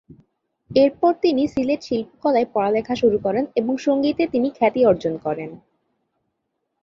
[0.71, 5.49] এরপর তিনি সিলেট শিল্পকলায় পড়ালেখা শুরু করেন এবং সঙ্গীতে তিনি খ্যাতি অর্জন করেন।